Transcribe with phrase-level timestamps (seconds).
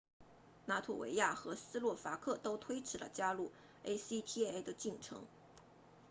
[0.65, 3.51] 拉脱维亚和斯洛伐克都推迟了加入
[3.85, 5.27] acta 的进程